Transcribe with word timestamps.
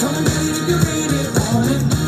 Don't 0.00 0.24
get 0.24 0.56
it 0.56 0.66
be 0.66 0.72
raining 0.72 1.26
on. 1.36 1.99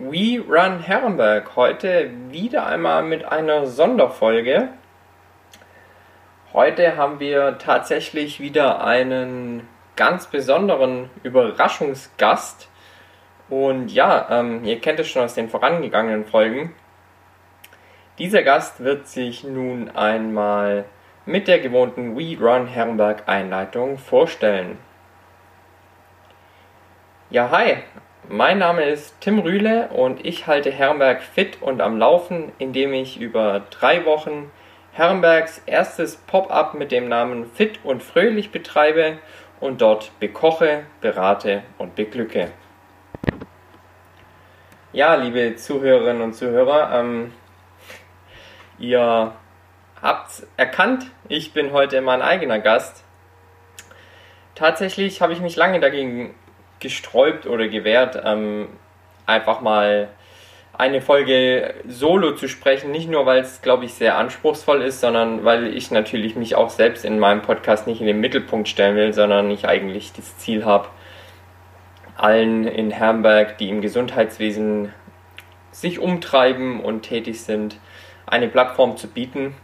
We 0.00 0.38
Run 0.38 0.78
Herrenberg. 0.78 1.56
Heute 1.56 2.12
wieder 2.30 2.66
einmal 2.66 3.02
mit 3.02 3.24
einer 3.24 3.66
Sonderfolge. 3.66 4.68
Heute 6.52 6.96
haben 6.96 7.18
wir 7.18 7.58
tatsächlich 7.58 8.38
wieder 8.38 8.84
einen 8.84 9.66
ganz 9.96 10.28
besonderen 10.28 11.10
Überraschungsgast. 11.24 12.68
Und 13.48 13.88
ja, 13.88 14.28
ähm, 14.30 14.64
ihr 14.64 14.80
kennt 14.80 15.00
es 15.00 15.08
schon 15.08 15.24
aus 15.24 15.34
den 15.34 15.48
vorangegangenen 15.48 16.26
Folgen. 16.26 16.76
Dieser 18.18 18.44
Gast 18.44 18.84
wird 18.84 19.08
sich 19.08 19.42
nun 19.42 19.90
einmal 19.90 20.84
mit 21.26 21.48
der 21.48 21.58
gewohnten 21.58 22.16
We 22.16 22.38
Run 22.40 22.68
Herrenberg 22.68 23.28
Einleitung 23.28 23.98
vorstellen. 23.98 24.78
Ja, 27.30 27.50
hi, 27.50 27.78
mein 28.28 28.58
Name 28.58 28.84
ist 28.84 29.20
Tim 29.20 29.38
Rühle 29.38 29.88
und 29.88 30.24
ich 30.24 30.46
halte 30.46 30.70
Herrenberg 30.70 31.22
fit 31.22 31.62
und 31.62 31.80
am 31.80 31.98
Laufen, 31.98 32.52
indem 32.58 32.92
ich 32.92 33.18
über 33.18 33.62
drei 33.70 34.04
Wochen 34.04 34.50
Herrenbergs 34.92 35.62
erstes 35.64 36.16
Pop-up 36.16 36.74
mit 36.74 36.92
dem 36.92 37.08
Namen 37.08 37.46
Fit 37.46 37.80
und 37.84 38.02
Fröhlich 38.02 38.50
betreibe 38.50 39.18
und 39.60 39.80
dort 39.80 40.10
bekoche, 40.20 40.84
berate 41.00 41.62
und 41.78 41.94
beglücke. 41.94 42.50
Ja, 44.92 45.14
liebe 45.14 45.56
Zuhörerinnen 45.56 46.22
und 46.22 46.34
Zuhörer, 46.34 47.00
ähm, 47.00 47.32
ihr 48.78 49.32
habt 50.02 50.42
erkannt, 50.56 51.06
ich 51.28 51.54
bin 51.54 51.72
heute 51.72 52.02
mein 52.02 52.20
eigener 52.20 52.58
Gast. 52.58 53.04
Tatsächlich 54.54 55.22
habe 55.22 55.32
ich 55.32 55.40
mich 55.40 55.56
lange 55.56 55.80
dagegen 55.80 56.34
gesträubt 56.80 57.46
oder 57.46 57.68
gewehrt, 57.68 58.20
ähm, 58.24 58.68
einfach 59.26 59.60
mal 59.60 60.08
eine 60.78 61.00
Folge 61.00 61.74
solo 61.88 62.32
zu 62.32 62.48
sprechen. 62.48 62.92
Nicht 62.92 63.10
nur, 63.10 63.26
weil 63.26 63.40
es, 63.40 63.62
glaube 63.62 63.84
ich, 63.84 63.94
sehr 63.94 64.16
anspruchsvoll 64.16 64.82
ist, 64.82 65.00
sondern 65.00 65.44
weil 65.44 65.74
ich 65.76 65.90
natürlich 65.90 66.36
mich 66.36 66.54
auch 66.54 66.70
selbst 66.70 67.04
in 67.04 67.18
meinem 67.18 67.42
Podcast 67.42 67.88
nicht 67.88 68.00
in 68.00 68.06
den 68.06 68.20
Mittelpunkt 68.20 68.68
stellen 68.68 68.96
will, 68.96 69.12
sondern 69.12 69.50
ich 69.50 69.66
eigentlich 69.66 70.12
das 70.12 70.38
Ziel 70.38 70.64
habe, 70.64 70.88
allen 72.16 72.66
in 72.66 72.92
Herrenberg, 72.92 73.58
die 73.58 73.68
im 73.68 73.80
Gesundheitswesen 73.80 74.92
sich 75.72 75.98
umtreiben 75.98 76.80
und 76.80 77.02
tätig 77.02 77.42
sind, 77.42 77.78
eine 78.26 78.48
Plattform 78.48 78.96
zu 78.96 79.08
bieten. 79.08 79.56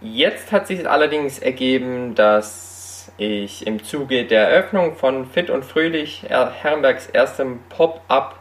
Jetzt 0.00 0.52
hat 0.52 0.68
sich 0.68 0.88
allerdings 0.88 1.40
ergeben, 1.40 2.14
dass 2.14 2.77
ich 3.16 3.66
im 3.66 3.82
Zuge 3.82 4.24
der 4.26 4.48
Eröffnung 4.48 4.96
von 4.96 5.26
Fit 5.26 5.50
und 5.50 5.64
Fröhlich 5.64 6.24
Herrenbergs 6.28 7.06
erstem 7.06 7.60
Pop-up 7.68 8.38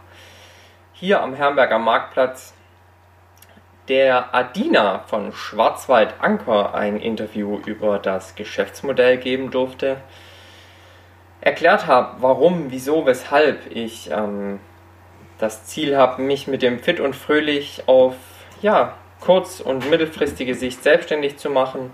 hier 0.93 1.21
am 1.21 1.33
Herrenberger 1.33 1.79
Marktplatz 1.79 2.53
der 3.87 4.35
Adina 4.35 4.99
von 5.07 5.31
Schwarzwald 5.31 6.15
Anker 6.19 6.73
ein 6.73 6.99
Interview 6.99 7.59
über 7.65 7.99
das 7.99 8.35
Geschäftsmodell 8.35 9.17
geben 9.17 9.51
durfte, 9.51 9.97
erklärt 11.39 11.87
habe, 11.87 12.21
warum, 12.21 12.71
wieso, 12.71 13.05
weshalb 13.05 13.71
ich 13.73 14.11
ähm, 14.11 14.59
das 15.37 15.65
Ziel 15.65 15.95
habe, 15.95 16.21
mich 16.21 16.47
mit 16.47 16.61
dem 16.61 16.79
Fit 16.79 16.99
und 16.99 17.15
Fröhlich 17.15 17.83
auf 17.85 18.15
ja, 18.61 18.93
kurz- 19.21 19.61
und 19.61 19.89
mittelfristige 19.89 20.55
Sicht 20.55 20.83
selbstständig 20.83 21.37
zu 21.37 21.49
machen, 21.49 21.93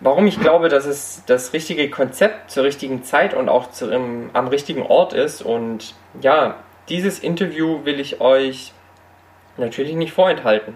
warum 0.00 0.26
ich 0.26 0.40
glaube, 0.40 0.68
dass 0.68 0.86
es 0.86 1.22
das 1.26 1.52
richtige 1.52 1.90
Konzept 1.90 2.50
zur 2.50 2.64
richtigen 2.64 3.02
Zeit 3.02 3.34
und 3.34 3.48
auch 3.48 3.70
zu, 3.70 3.90
im, 3.90 4.30
am 4.32 4.48
richtigen 4.48 4.82
Ort 4.82 5.12
ist. 5.12 5.42
Und 5.42 5.94
ja, 6.20 6.56
dieses 6.88 7.18
Interview 7.18 7.84
will 7.84 8.00
ich 8.00 8.20
euch 8.20 8.72
natürlich 9.56 9.94
nicht 9.94 10.12
vorenthalten. 10.12 10.74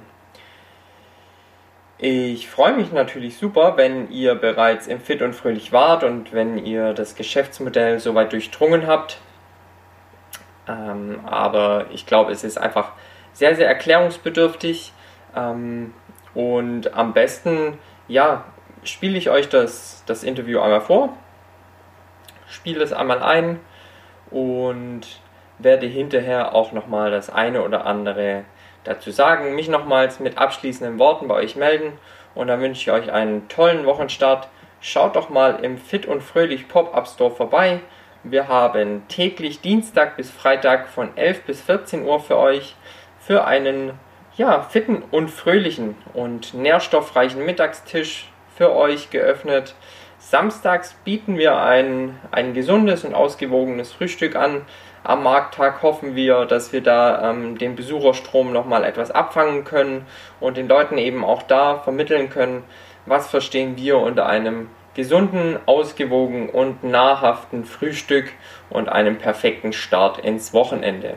Ich 1.98 2.50
freue 2.50 2.72
mich 2.72 2.90
natürlich 2.90 3.36
super, 3.36 3.76
wenn 3.76 4.10
ihr 4.10 4.34
bereits 4.34 4.88
im 4.88 5.00
Fit 5.00 5.22
und 5.22 5.34
Fröhlich 5.34 5.70
wart 5.70 6.02
und 6.02 6.32
wenn 6.32 6.58
ihr 6.58 6.94
das 6.94 7.14
Geschäftsmodell 7.14 8.00
soweit 8.00 8.32
durchdrungen 8.32 8.88
habt. 8.88 9.18
Ähm, 10.66 11.20
aber 11.24 11.86
ich 11.92 12.04
glaube, 12.04 12.32
es 12.32 12.42
ist 12.42 12.58
einfach 12.58 12.92
sehr, 13.32 13.54
sehr 13.54 13.68
erklärungsbedürftig. 13.68 14.92
Ähm, 15.36 15.94
und 16.34 16.92
am 16.92 17.12
besten, 17.12 17.78
ja, 18.08 18.46
spiele 18.84 19.18
ich 19.18 19.30
euch 19.30 19.48
das, 19.48 20.02
das 20.06 20.24
Interview 20.24 20.60
einmal 20.60 20.80
vor, 20.80 21.10
spiele 22.48 22.82
es 22.82 22.92
einmal 22.92 23.22
ein 23.22 23.60
und 24.30 25.02
werde 25.58 25.86
hinterher 25.86 26.54
auch 26.54 26.72
nochmal 26.72 27.10
das 27.10 27.30
eine 27.30 27.62
oder 27.62 27.86
andere 27.86 28.44
dazu 28.84 29.10
sagen, 29.10 29.54
mich 29.54 29.68
nochmals 29.68 30.18
mit 30.18 30.38
abschließenden 30.38 30.98
Worten 30.98 31.28
bei 31.28 31.34
euch 31.34 31.56
melden 31.56 31.92
und 32.34 32.48
dann 32.48 32.60
wünsche 32.60 32.80
ich 32.80 32.90
euch 32.90 33.12
einen 33.12 33.48
tollen 33.48 33.86
Wochenstart. 33.86 34.48
Schaut 34.80 35.14
doch 35.14 35.28
mal 35.28 35.64
im 35.64 35.78
Fit 35.78 36.06
und 36.06 36.22
Fröhlich 36.22 36.66
Pop-Up 36.66 37.06
Store 37.06 37.30
vorbei. 37.30 37.80
Wir 38.24 38.48
haben 38.48 39.06
täglich 39.08 39.60
Dienstag 39.60 40.16
bis 40.16 40.30
Freitag 40.30 40.88
von 40.88 41.16
11 41.16 41.42
bis 41.42 41.60
14 41.60 42.04
Uhr 42.04 42.18
für 42.20 42.36
euch 42.36 42.74
für 43.20 43.44
einen 43.44 43.92
ja, 44.36 44.62
fitten 44.62 45.02
und 45.10 45.30
fröhlichen 45.30 45.96
und 46.14 46.54
nährstoffreichen 46.54 47.44
Mittagstisch 47.44 48.31
für 48.62 48.76
euch 48.76 49.10
geöffnet. 49.10 49.74
Samstags 50.20 50.94
bieten 51.02 51.36
wir 51.36 51.56
ein, 51.56 52.20
ein 52.30 52.54
gesundes 52.54 53.04
und 53.04 53.12
ausgewogenes 53.12 53.92
Frühstück 53.92 54.36
an. 54.36 54.60
Am 55.02 55.24
Markttag 55.24 55.82
hoffen 55.82 56.14
wir, 56.14 56.44
dass 56.44 56.72
wir 56.72 56.80
da 56.80 57.28
ähm, 57.28 57.58
den 57.58 57.74
Besucherstrom 57.74 58.52
nochmal 58.52 58.84
etwas 58.84 59.10
abfangen 59.10 59.64
können 59.64 60.06
und 60.38 60.56
den 60.56 60.68
Leuten 60.68 60.96
eben 60.96 61.24
auch 61.24 61.42
da 61.42 61.80
vermitteln 61.80 62.30
können, 62.30 62.62
was 63.04 63.28
verstehen 63.28 63.76
wir 63.76 63.98
unter 63.98 64.26
einem 64.26 64.68
gesunden, 64.94 65.58
ausgewogenen 65.66 66.48
und 66.48 66.84
nahrhaften 66.84 67.64
Frühstück 67.64 68.30
und 68.70 68.88
einem 68.88 69.18
perfekten 69.18 69.72
Start 69.72 70.18
ins 70.18 70.54
Wochenende. 70.54 71.16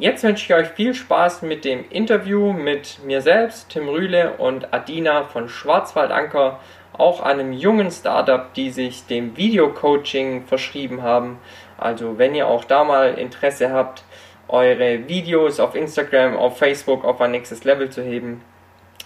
Jetzt 0.00 0.24
wünsche 0.24 0.46
ich 0.46 0.54
euch 0.54 0.72
viel 0.72 0.94
Spaß 0.94 1.42
mit 1.42 1.66
dem 1.66 1.84
Interview 1.90 2.54
mit 2.54 3.04
mir 3.04 3.20
selbst, 3.20 3.68
Tim 3.68 3.86
Rühle 3.86 4.32
und 4.38 4.72
Adina 4.72 5.24
von 5.24 5.50
Schwarzwaldanker, 5.50 6.58
auch 6.94 7.20
einem 7.20 7.52
jungen 7.52 7.90
Startup, 7.90 8.54
die 8.54 8.70
sich 8.70 9.04
dem 9.04 9.36
Video-Coaching 9.36 10.46
verschrieben 10.46 11.02
haben. 11.02 11.38
Also 11.76 12.16
wenn 12.16 12.34
ihr 12.34 12.46
auch 12.46 12.64
da 12.64 12.82
mal 12.82 13.12
Interesse 13.18 13.72
habt, 13.72 14.02
eure 14.48 15.06
Videos 15.06 15.60
auf 15.60 15.74
Instagram, 15.74 16.34
auf 16.34 16.56
Facebook 16.56 17.04
auf 17.04 17.20
ein 17.20 17.32
nächstes 17.32 17.64
Level 17.64 17.90
zu 17.90 18.02
heben, 18.02 18.40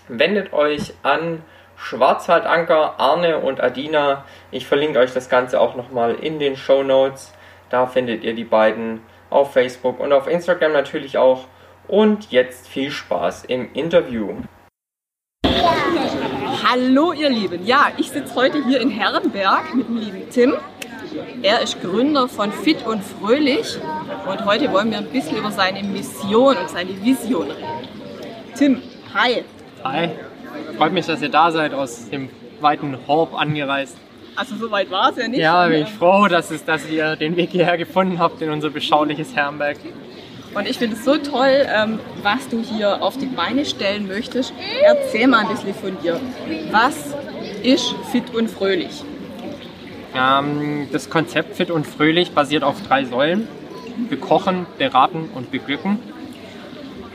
wendet 0.07 0.53
euch 0.53 0.95
an 1.03 1.43
Schwarzwaldanker, 1.77 3.01
Arne 3.01 3.41
und 3.41 3.61
Adina. 3.61 4.25
Ich 4.53 4.69
verlinke 4.69 5.01
euch 5.01 5.13
das 5.13 5.29
Ganze 5.29 5.61
auch 5.61 5.75
nochmal 5.75 6.15
in 6.15 6.39
den 6.39 6.57
Show 6.57 6.85
Notes. 6.85 7.35
Da 7.69 7.87
findet 7.87 8.23
ihr 8.23 8.37
die 8.37 8.45
beiden 8.45 9.01
auf 9.35 9.53
Facebook 9.53 10.01
und 10.01 10.13
auf 10.13 10.29
Instagram 10.29 10.73
natürlich 10.73 11.19
auch. 11.19 11.47
Und 11.87 12.31
jetzt 12.31 12.67
viel 12.69 12.91
Spaß 12.91 13.45
im 13.45 13.71
Interview. 13.75 14.31
Hallo 16.67 17.13
ihr 17.13 17.29
Lieben, 17.29 17.67
ja, 17.67 17.89
ich 17.99 18.11
sitze 18.11 18.35
heute 18.37 18.65
hier 18.65 18.81
in 18.81 18.89
Herrenberg 18.89 19.75
mit 19.75 19.87
dem 19.87 19.97
lieben 19.99 20.31
Tim. 20.31 20.55
Er 21.43 21.61
ist 21.61 21.81
Gründer 21.83 22.27
von 22.27 22.51
Fit 22.53 22.87
und 22.87 23.03
Fröhlich 23.05 23.79
und 24.27 24.45
heute 24.47 24.73
wollen 24.73 24.91
wir 24.91 24.99
ein 24.99 25.11
bisschen 25.11 25.37
über 25.37 25.51
seine 25.51 25.83
Mission 25.83 26.57
und 26.57 26.71
seine 26.71 26.91
Vision 27.05 27.51
reden. 27.51 27.89
Tim, 28.57 28.83
hi. 29.13 29.45
Hi, 29.85 30.11
freut 30.79 30.93
mich, 30.93 31.07
dass 31.07 31.21
ihr 31.21 31.29
da 31.29 31.51
seid, 31.51 31.75
aus 31.75 32.09
dem 32.09 32.31
weiten 32.61 32.97
Horb 33.07 33.35
angereist. 33.35 33.99
Also 34.37 34.57
so 34.57 34.71
weit 34.71 34.91
war 34.91 35.11
es 35.11 35.17
ja 35.17 35.29
nicht. 35.29 35.41
Ja, 35.41 35.67
bin 35.69 35.83
ich 35.83 35.91
froh, 35.91 36.27
dass, 36.27 36.51
es, 36.51 36.65
dass 36.65 36.89
ihr 36.89 37.17
den 37.17 37.37
Weg 37.37 37.51
hierher 37.51 37.79
gefunden 37.79 38.19
habt 38.19 38.43
in 38.43 38.51
unser 38.51 38.71
beschauliches 38.71 39.35
Herrenberg. 39.35 39.77
Und 40.55 40.69
ich 40.69 40.79
finde 40.79 40.97
es 40.97 41.05
so 41.05 41.17
toll, 41.19 41.67
ähm, 41.69 41.99
was 42.23 42.49
du 42.49 42.63
hier 42.63 43.03
auf 43.03 43.17
die 43.17 43.27
Beine 43.27 43.65
stellen 43.65 44.07
möchtest. 44.07 44.53
Erzähl 44.83 45.27
mal 45.27 45.41
ein 45.41 45.49
bisschen 45.49 45.75
von 45.75 45.97
dir. 46.01 46.21
Was 46.71 47.15
ist 47.63 47.95
Fit 48.13 48.35
und 48.35 48.49
Fröhlich? 48.49 49.03
Ähm, 50.17 50.89
das 50.93 51.11
Konzept 51.11 51.57
Fit 51.57 51.71
und 51.71 51.87
Fröhlich 51.87 52.33
basiert 52.33 52.63
auf 52.63 52.77
drei 52.87 53.05
Säulen. 53.05 53.49
Bekochen, 54.09 54.67
beraten 54.79 55.29
und 55.35 55.51
beglücken. 55.51 55.99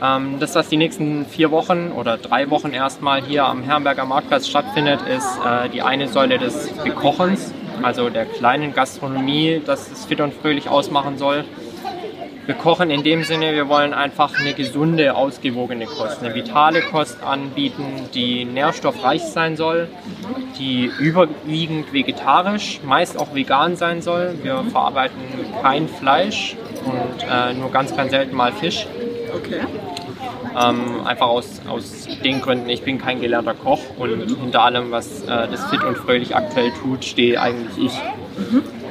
Ähm, 0.02 0.38
das, 0.40 0.54
was 0.54 0.68
die 0.68 0.76
nächsten 0.76 1.26
vier 1.26 1.50
Wochen 1.50 1.92
oder 1.92 2.16
drei 2.16 2.48
Wochen 2.50 2.72
erstmal 2.72 3.22
hier 3.22 3.44
am 3.44 3.62
Herrenberger 3.62 4.06
Marktplatz 4.06 4.48
stattfindet, 4.48 5.00
ist 5.02 5.38
äh, 5.44 5.68
die 5.68 5.82
eine 5.82 6.08
Säule 6.08 6.38
des 6.38 6.72
Bekochens, 6.84 7.52
also 7.82 8.08
der 8.08 8.24
kleinen 8.24 8.72
Gastronomie, 8.72 9.60
das 9.64 9.90
es 9.90 10.06
fit 10.06 10.20
und 10.20 10.32
fröhlich 10.32 10.68
ausmachen 10.68 11.18
soll. 11.18 11.44
Wir 12.46 12.54
kochen 12.54 12.90
in 12.90 13.04
dem 13.04 13.22
Sinne, 13.22 13.52
wir 13.52 13.68
wollen 13.68 13.94
einfach 13.94 14.36
eine 14.40 14.54
gesunde, 14.54 15.14
ausgewogene 15.14 15.84
Kost, 15.86 16.20
eine 16.20 16.34
vitale 16.34 16.80
Kost 16.80 17.22
anbieten, 17.22 18.08
die 18.12 18.44
nährstoffreich 18.44 19.22
sein 19.22 19.56
soll, 19.56 19.88
die 20.58 20.90
überwiegend 20.98 21.92
vegetarisch, 21.92 22.80
meist 22.82 23.18
auch 23.20 23.34
vegan 23.34 23.76
sein 23.76 24.02
soll. 24.02 24.34
Wir 24.42 24.64
verarbeiten 24.72 25.20
kein 25.62 25.88
Fleisch 25.88 26.56
und 26.84 27.22
äh, 27.22 27.52
nur 27.54 27.70
ganz, 27.70 27.94
ganz 27.94 28.10
selten 28.10 28.34
mal 28.34 28.52
Fisch. 28.52 28.86
Okay. 29.34 29.60
Ähm, 30.58 31.06
einfach 31.06 31.28
aus, 31.28 31.60
aus 31.68 32.08
den 32.24 32.40
Gründen, 32.40 32.68
ich 32.68 32.82
bin 32.82 32.98
kein 32.98 33.20
gelernter 33.20 33.54
Koch 33.54 33.80
und 33.98 34.28
hinter 34.40 34.62
allem, 34.62 34.90
was 34.90 35.22
äh, 35.22 35.26
das 35.26 35.64
Fit 35.66 35.84
und 35.84 35.96
Fröhlich 35.96 36.34
aktuell 36.34 36.72
tut, 36.82 37.04
stehe 37.04 37.40
eigentlich 37.40 37.86
ich. 37.86 37.92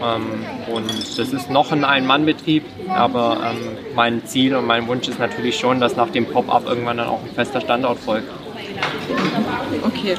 Ähm, 0.01 0.73
und 0.73 0.89
das 1.17 1.33
ist 1.33 1.49
noch 1.49 1.71
ein 1.71 1.83
Ein-Mann-Betrieb, 1.83 2.63
aber 2.87 3.51
ähm, 3.51 3.77
mein 3.95 4.25
Ziel 4.25 4.55
und 4.55 4.65
mein 4.65 4.87
Wunsch 4.87 5.07
ist 5.07 5.19
natürlich 5.19 5.59
schon, 5.59 5.79
dass 5.79 5.95
nach 5.95 6.09
dem 6.09 6.25
Pop-up 6.25 6.65
irgendwann 6.65 6.97
dann 6.97 7.07
auch 7.07 7.21
ein 7.21 7.33
fester 7.35 7.59
Standort 7.59 7.99
folgt. 7.99 8.29
Okay. 9.85 10.15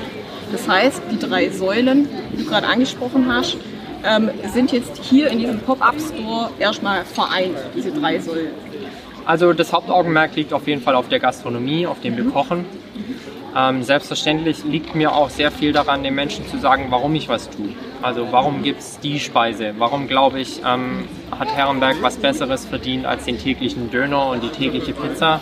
Das 0.53 0.69
heißt, 0.69 1.03
die 1.11 1.19
drei 1.19 1.49
Säulen, 1.49 2.09
die 2.33 2.43
du 2.43 2.51
gerade 2.51 2.67
angesprochen 2.67 3.33
hast, 3.33 3.57
ähm, 4.05 4.31
sind 4.53 4.73
jetzt 4.73 5.01
hier 5.05 5.29
in 5.29 5.39
diesem 5.39 5.61
Pop-Up-Store 5.61 6.51
erstmal 6.59 7.05
vereint, 7.05 7.57
diese 7.75 7.93
drei 7.93 8.19
Säulen. 8.19 8.51
Also 9.25 9.53
das 9.53 9.73
Hauptaugenmerk 9.73 10.35
liegt 10.37 10.53
auf 10.53 10.67
jeden 10.67 10.83
Fall 10.83 10.95
auf 10.95 11.09
der 11.09 11.21
Gastronomie, 11.21 11.87
auf 11.87 12.01
dem 12.01 12.17
Bekochen. 12.17 12.65
Ähm, 13.57 13.83
selbstverständlich 13.83 14.65
liegt 14.65 14.95
mir 14.95 15.13
auch 15.13 15.29
sehr 15.29 15.51
viel 15.51 15.73
daran, 15.73 16.05
den 16.05 16.15
Menschen 16.15 16.47
zu 16.47 16.59
sagen, 16.59 16.87
warum 16.91 17.15
ich 17.17 17.29
was 17.29 17.51
tue. 17.51 17.71
Also 18.01 18.29
warum 18.31 18.63
gibt 18.63 18.81
es 18.81 19.01
die 19.01 19.19
Speise? 19.19 19.75
Warum 19.79 20.07
glaube 20.07 20.41
ich, 20.41 20.63
ähm, 20.65 21.09
hat 21.37 21.49
Herrenberg 21.49 21.97
was 22.01 22.17
Besseres 22.17 22.65
verdient 22.65 23.07
als 23.07 23.25
den 23.25 23.39
täglichen 23.39 23.91
Döner 23.91 24.29
und 24.29 24.43
die 24.43 24.51
tägliche 24.51 24.93
Pizza? 24.93 25.41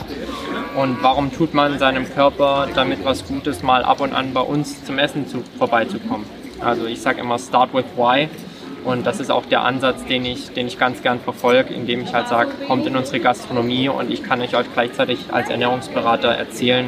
Und 0.74 1.02
warum 1.02 1.32
tut 1.32 1.52
man 1.54 1.78
seinem 1.78 2.08
Körper 2.08 2.68
damit 2.74 3.04
was 3.04 3.26
Gutes, 3.26 3.62
mal 3.62 3.82
ab 3.84 4.00
und 4.00 4.14
an 4.14 4.32
bei 4.32 4.40
uns 4.40 4.84
zum 4.84 4.98
Essen 4.98 5.28
zu, 5.28 5.42
vorbeizukommen? 5.58 6.26
Also 6.60 6.86
ich 6.86 7.00
sage 7.00 7.20
immer, 7.20 7.38
start 7.38 7.74
with 7.74 7.84
why. 7.96 8.28
Und 8.88 9.06
das 9.06 9.20
ist 9.20 9.30
auch 9.30 9.44
der 9.44 9.64
Ansatz, 9.64 10.06
den 10.06 10.24
ich, 10.24 10.48
den 10.48 10.66
ich 10.66 10.78
ganz 10.78 11.02
gern 11.02 11.20
verfolge, 11.20 11.74
indem 11.74 12.04
ich 12.04 12.14
halt 12.14 12.26
sage, 12.28 12.52
kommt 12.66 12.86
in 12.86 12.96
unsere 12.96 13.20
Gastronomie 13.20 13.90
und 13.90 14.10
ich 14.10 14.22
kann 14.22 14.40
euch 14.40 14.56
auch 14.56 14.64
gleichzeitig 14.72 15.18
als 15.30 15.50
Ernährungsberater 15.50 16.28
erzählen, 16.28 16.86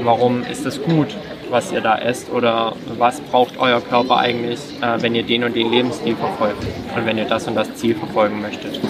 warum 0.00 0.42
ist 0.44 0.64
es 0.64 0.82
gut, 0.82 1.08
was 1.50 1.70
ihr 1.70 1.82
da 1.82 1.98
esst 1.98 2.30
oder 2.30 2.72
was 2.96 3.20
braucht 3.20 3.58
euer 3.58 3.82
Körper 3.82 4.16
eigentlich, 4.16 4.58
äh, 4.80 5.02
wenn 5.02 5.14
ihr 5.14 5.22
den 5.22 5.44
und 5.44 5.54
den 5.54 5.70
Lebensstil 5.70 6.16
verfolgt 6.16 6.64
und 6.96 7.04
wenn 7.04 7.18
ihr 7.18 7.26
das 7.26 7.46
und 7.46 7.56
das 7.56 7.74
Ziel 7.74 7.94
verfolgen 7.94 8.40
möchtet. 8.40 8.80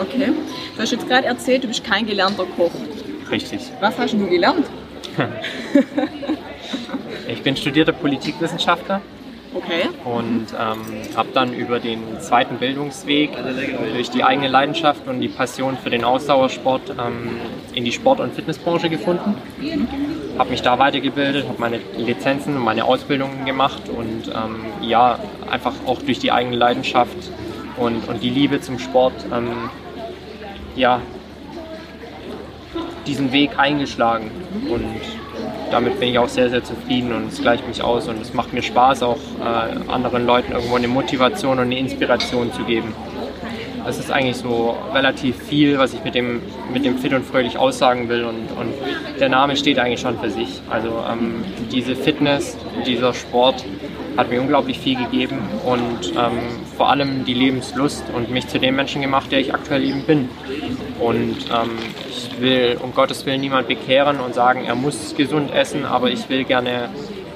Okay. 0.00 0.32
Du 0.74 0.82
hast 0.82 0.90
jetzt 0.90 1.06
gerade 1.06 1.28
erzählt, 1.28 1.62
du 1.62 1.68
bist 1.68 1.84
kein 1.84 2.04
gelernter 2.06 2.44
Koch. 2.56 2.72
Richtig. 3.30 3.60
Was 3.80 3.96
hast 3.98 4.14
du 4.14 4.26
gelernt? 4.26 4.66
Ich 7.28 7.40
bin 7.42 7.56
studierter 7.56 7.92
Politikwissenschaftler 7.92 9.00
Okay. 9.54 9.88
und 10.04 10.46
ähm, 10.58 11.16
habe 11.16 11.28
dann 11.34 11.52
über 11.52 11.78
den 11.78 12.20
zweiten 12.20 12.56
Bildungsweg 12.56 13.30
durch 13.94 14.10
die 14.10 14.24
eigene 14.24 14.48
Leidenschaft 14.48 15.06
und 15.06 15.20
die 15.20 15.28
Passion 15.28 15.76
für 15.76 15.90
den 15.90 16.04
Ausdauersport 16.04 16.90
ähm, 16.90 17.36
in 17.74 17.84
die 17.84 17.92
Sport- 17.92 18.20
und 18.20 18.34
Fitnessbranche 18.34 18.88
gefunden. 18.88 19.34
Habe 20.38 20.50
mich 20.50 20.62
da 20.62 20.78
weitergebildet, 20.78 21.46
habe 21.46 21.60
meine 21.60 21.80
Lizenzen 21.98 22.56
und 22.56 22.64
meine 22.64 22.84
Ausbildungen 22.84 23.44
gemacht 23.44 23.82
und 23.88 24.28
ähm, 24.28 24.64
ja, 24.80 25.18
einfach 25.50 25.74
auch 25.86 26.00
durch 26.00 26.18
die 26.18 26.32
eigene 26.32 26.56
Leidenschaft 26.56 27.16
und, 27.76 28.08
und 28.08 28.22
die 28.22 28.30
Liebe 28.30 28.60
zum 28.60 28.78
Sport 28.78 29.14
ähm, 29.32 29.68
ja, 30.76 31.00
diesen 33.06 33.32
Weg 33.32 33.58
eingeschlagen 33.58 34.30
und 34.70 34.84
damit 35.72 35.98
bin 35.98 36.10
ich 36.10 36.18
auch 36.18 36.28
sehr, 36.28 36.50
sehr 36.50 36.62
zufrieden 36.62 37.12
und 37.12 37.32
es 37.32 37.40
gleicht 37.40 37.66
mich 37.66 37.82
aus 37.82 38.06
und 38.06 38.20
es 38.20 38.34
macht 38.34 38.52
mir 38.52 38.62
Spaß, 38.62 39.02
auch 39.02 39.18
äh, 39.40 39.90
anderen 39.90 40.26
Leuten 40.26 40.52
irgendwo 40.52 40.76
eine 40.76 40.88
Motivation 40.88 41.58
und 41.58 41.64
eine 41.64 41.78
Inspiration 41.78 42.52
zu 42.52 42.62
geben. 42.64 42.94
Das 43.84 43.98
ist 43.98 44.12
eigentlich 44.12 44.36
so 44.36 44.76
relativ 44.94 45.42
viel, 45.42 45.78
was 45.78 45.92
ich 45.92 46.04
mit 46.04 46.14
dem, 46.14 46.40
mit 46.72 46.84
dem 46.84 46.98
Fit 46.98 47.12
und 47.14 47.24
Fröhlich 47.24 47.58
aussagen 47.58 48.08
will 48.08 48.24
und, 48.24 48.50
und 48.56 48.72
der 49.18 49.28
Name 49.28 49.56
steht 49.56 49.78
eigentlich 49.78 50.00
schon 50.00 50.18
für 50.20 50.30
sich. 50.30 50.60
Also 50.70 51.04
ähm, 51.10 51.42
diese 51.72 51.96
Fitness, 51.96 52.56
dieser 52.86 53.12
Sport 53.12 53.64
hat 54.16 54.30
mir 54.30 54.40
unglaublich 54.40 54.78
viel 54.78 54.96
gegeben 54.96 55.38
und 55.64 56.12
ähm, 56.16 56.38
vor 56.76 56.90
allem 56.90 57.24
die 57.24 57.34
Lebenslust 57.34 58.04
und 58.14 58.30
mich 58.30 58.48
zu 58.48 58.58
dem 58.58 58.76
Menschen 58.76 59.02
gemacht, 59.02 59.32
der 59.32 59.40
ich 59.40 59.54
aktuell 59.54 59.84
eben 59.84 60.02
bin. 60.02 60.28
Und 61.00 61.36
ähm, 61.50 61.70
ich 62.08 62.40
will 62.40 62.78
um 62.82 62.94
Gottes 62.94 63.24
Willen 63.26 63.40
niemand 63.40 63.68
bekehren 63.68 64.20
und 64.20 64.34
sagen, 64.34 64.64
er 64.64 64.74
muss 64.74 65.14
gesund 65.16 65.52
essen, 65.52 65.84
aber 65.84 66.10
ich 66.10 66.28
will 66.28 66.44
gerne 66.44 66.90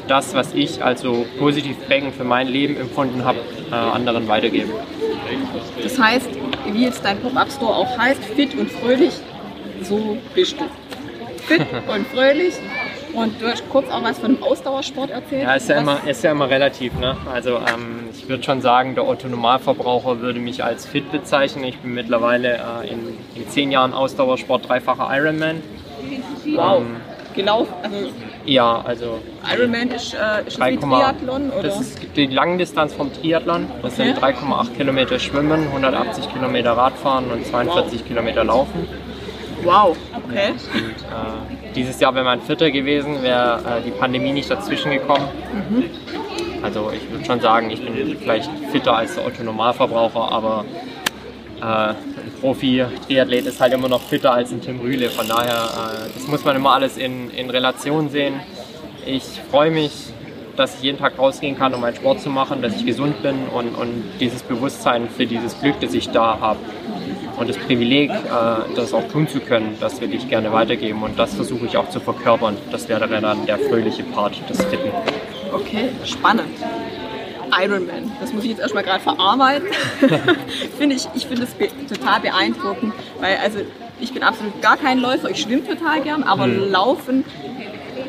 das, 0.08 0.34
was 0.34 0.54
ich 0.54 0.82
also 0.82 1.26
positiv 1.38 1.76
prägend 1.86 2.14
für 2.14 2.24
mein 2.24 2.48
Leben 2.48 2.76
empfunden 2.76 3.24
habe, 3.24 3.38
äh, 3.70 3.74
anderen 3.74 4.28
weitergeben. 4.28 4.70
Das 5.82 5.98
heißt, 5.98 6.28
wie 6.72 6.84
jetzt 6.84 7.04
dein 7.04 7.18
Pop-Up-Store 7.18 7.74
auch 7.74 7.98
heißt, 7.98 8.24
fit 8.24 8.54
und 8.56 8.70
fröhlich, 8.70 9.14
so 9.82 10.16
bist 10.34 10.56
du. 10.60 10.64
Fit 11.42 11.60
und 11.94 12.06
fröhlich. 12.08 12.54
Und 13.16 13.40
du 13.40 13.46
hast 13.46 13.68
kurz 13.70 13.90
auch 13.90 14.02
was 14.04 14.18
von 14.18 14.34
dem 14.34 14.42
Ausdauersport 14.42 15.10
erzählt. 15.10 15.42
Ja, 15.42 15.54
ist 15.54 15.68
ja 15.68 15.76
Was- 15.76 15.82
immer, 15.82 15.98
ist 16.06 16.22
ja 16.24 16.30
immer 16.32 16.50
relativ. 16.50 16.92
Ne? 16.98 17.16
Also 17.32 17.56
ähm, 17.56 18.10
ich 18.12 18.28
würde 18.28 18.42
schon 18.42 18.60
sagen, 18.60 18.94
der 18.94 19.06
Otto-Normalverbraucher 19.08 20.20
würde 20.20 20.38
mich 20.38 20.62
als 20.62 20.86
fit 20.86 21.10
bezeichnen. 21.10 21.64
Ich 21.64 21.78
bin 21.78 21.94
mittlerweile 21.94 22.54
äh, 22.82 22.88
in, 22.92 23.16
in 23.34 23.48
zehn 23.48 23.70
Jahren 23.70 23.92
Ausdauersport 23.94 24.68
dreifacher 24.68 25.08
Ironman. 25.16 25.62
Wow. 26.54 26.78
Ähm, 26.82 26.96
Genau, 27.34 27.66
also 27.82 27.96
ja, 28.46 28.80
also 28.86 29.18
Ironman 29.54 29.90
ist, 29.90 30.14
äh, 30.14 30.38
ist 30.46 30.52
das 30.52 30.54
3, 30.56 30.72
wie 30.72 30.76
Triathlon 30.78 31.50
oder? 31.50 31.64
Das 31.64 31.80
ist 31.82 31.98
die 32.16 32.24
Langdistanz 32.28 32.94
vom 32.94 33.12
Triathlon. 33.12 33.66
Das 33.82 33.92
Okay. 33.92 34.04
sind 34.14 34.18
3,8 34.24 34.74
Kilometer 34.74 35.18
Schwimmen, 35.18 35.66
180 35.68 36.32
Kilometer 36.32 36.72
Radfahren 36.72 37.30
und 37.30 37.44
42 37.44 38.06
Kilometer 38.06 38.42
Laufen. 38.42 38.88
wow, 39.64 39.94
okay. 40.28 40.50
Und, 40.50 40.90
äh, 40.90 41.72
dieses 41.74 42.00
Jahr 42.00 42.14
wäre 42.14 42.24
mein 42.24 42.40
vierter 42.40 42.70
gewesen, 42.70 43.22
wäre 43.22 43.58
äh, 43.58 43.82
die 43.84 43.90
Pandemie 43.90 44.32
nicht 44.32 44.50
dazwischen 44.50 44.90
gekommen. 44.90 45.28
Also 46.62 46.90
ich 46.94 47.10
würde 47.10 47.24
schon 47.24 47.40
sagen, 47.40 47.70
ich 47.70 47.82
bin 47.84 48.16
vielleicht 48.18 48.50
fitter 48.72 48.96
als 48.96 49.14
der 49.14 49.26
Otto-Normalverbraucher, 49.26 50.32
aber 50.32 50.64
äh, 51.60 51.64
ein 51.64 51.96
Profi-Triathlet 52.40 53.46
ist 53.46 53.60
halt 53.60 53.72
immer 53.72 53.88
noch 53.88 54.00
fitter 54.00 54.32
als 54.32 54.52
ein 54.52 54.60
Tim 54.60 54.80
Rühle. 54.80 55.10
Von 55.10 55.28
daher, 55.28 55.54
äh, 55.54 56.10
das 56.14 56.26
muss 56.26 56.44
man 56.44 56.56
immer 56.56 56.72
alles 56.72 56.96
in, 56.96 57.30
in 57.30 57.50
Relation 57.50 58.08
sehen. 58.08 58.34
Ich 59.06 59.24
freue 59.50 59.70
mich, 59.70 59.92
dass 60.56 60.76
ich 60.76 60.82
jeden 60.82 60.98
Tag 60.98 61.18
rausgehen 61.18 61.56
kann, 61.56 61.74
um 61.74 61.80
meinen 61.80 61.96
Sport 61.96 62.20
zu 62.20 62.30
machen, 62.30 62.62
dass 62.62 62.76
ich 62.76 62.86
gesund 62.86 63.22
bin 63.22 63.36
und, 63.54 63.74
und 63.74 64.04
dieses 64.20 64.42
Bewusstsein 64.42 65.08
für 65.08 65.26
dieses 65.26 65.60
Glück, 65.60 65.78
das 65.80 65.94
ich 65.94 66.08
da 66.10 66.38
habe. 66.40 66.58
Und 67.36 67.48
das 67.50 67.58
Privileg, 67.58 68.10
äh, 68.10 68.14
das 68.74 68.94
auch 68.94 69.06
tun 69.08 69.28
zu 69.28 69.40
können, 69.40 69.76
das 69.80 70.00
will 70.00 70.14
ich 70.14 70.28
gerne 70.28 70.52
weitergeben 70.52 71.02
und 71.02 71.18
das 71.18 71.34
versuche 71.34 71.66
ich 71.66 71.76
auch 71.76 71.90
zu 71.90 72.00
verkörpern. 72.00 72.56
Das 72.70 72.88
wäre 72.88 73.06
dann 73.08 73.46
der 73.46 73.58
fröhliche 73.58 74.02
Part 74.04 74.48
des 74.48 74.64
Fitten. 74.64 74.90
Okay, 75.52 75.90
spannend. 76.04 76.48
Ironman, 77.52 78.10
das 78.20 78.32
muss 78.32 78.44
ich 78.44 78.50
jetzt 78.50 78.60
erstmal 78.60 78.82
gerade 78.82 79.00
verarbeiten. 79.00 79.68
finde 80.78 80.96
ich 80.96 81.08
ich 81.14 81.26
finde 81.26 81.44
es 81.44 81.54
be 81.54 81.68
total 81.88 82.20
beeindruckend, 82.20 82.92
weil 83.20 83.36
also 83.36 83.60
ich 84.00 84.12
bin 84.12 84.22
absolut 84.22 84.60
gar 84.62 84.76
kein 84.76 84.98
Läufer, 84.98 85.30
ich 85.30 85.40
schwimme 85.42 85.64
total 85.64 86.02
gern, 86.02 86.22
aber 86.22 86.46
Laufen, 86.46 87.24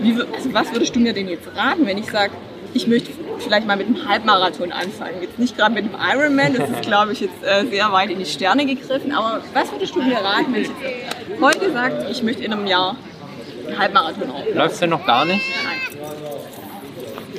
wie, 0.01 0.13
also 0.13 0.53
was 0.53 0.71
würdest 0.73 0.95
du 0.95 0.99
mir 0.99 1.13
denn 1.13 1.27
jetzt 1.27 1.47
raten, 1.55 1.85
wenn 1.85 1.97
ich 1.97 2.09
sage, 2.09 2.31
ich 2.73 2.87
möchte 2.87 3.11
vielleicht 3.39 3.67
mal 3.67 3.77
mit 3.77 3.87
einem 3.87 4.07
Halbmarathon 4.07 4.71
anfangen? 4.71 5.21
Jetzt 5.21 5.39
nicht 5.39 5.57
gerade 5.57 5.73
mit 5.73 5.85
einem 5.85 6.19
Ironman, 6.19 6.53
das 6.53 6.69
ist 6.69 6.81
glaube 6.81 7.13
ich 7.13 7.21
jetzt 7.21 7.43
äh, 7.43 7.65
sehr 7.67 7.91
weit 7.91 8.09
in 8.09 8.19
die 8.19 8.25
Sterne 8.25 8.65
gegriffen, 8.65 9.11
aber 9.11 9.41
was 9.53 9.71
würdest 9.71 9.95
du 9.95 10.01
mir 10.01 10.17
raten, 10.17 10.53
wenn 10.53 10.61
ich 10.61 10.67
jetzt 10.67 11.41
heute 11.41 11.71
sage, 11.71 12.07
ich 12.09 12.23
möchte 12.23 12.43
in 12.43 12.53
einem 12.53 12.67
Jahr 12.67 12.95
einen 13.67 13.79
Halbmarathon 13.79 14.31
auf? 14.31 14.43
Läufst 14.53 14.81
du 14.81 14.87
noch 14.87 15.05
gar 15.05 15.25
nicht? 15.25 15.45
Nein. 15.63 15.99